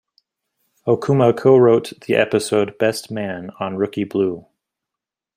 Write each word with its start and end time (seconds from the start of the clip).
Okuma 0.87 1.31
co-wrote 1.31 1.93
the 2.07 2.15
episode 2.15 2.75
"Best 2.79 3.11
Man" 3.11 3.51
on 3.59 3.75
"Rookie 3.77 4.03
Blue". 4.03 4.47